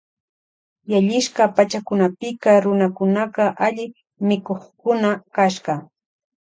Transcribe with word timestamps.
Yalisha 0.91 1.45
pachakunapika 1.55 2.49
runakunaka 2.63 3.43
alli 3.65 3.85
mikukkuna 4.27 5.09
kashka. 5.35 5.73